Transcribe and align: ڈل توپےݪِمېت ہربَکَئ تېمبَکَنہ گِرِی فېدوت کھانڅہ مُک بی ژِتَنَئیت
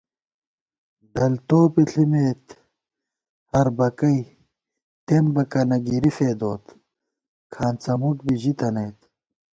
ڈل 1.13 1.33
توپےݪِمېت 1.47 2.43
ہربَکَئ 3.51 4.19
تېمبَکَنہ 5.05 5.77
گِرِی 5.85 6.11
فېدوت 6.15 6.63
کھانڅہ 7.53 7.93
مُک 8.01 8.17
بی 8.25 8.35
ژِتَنَئیت 8.41 8.97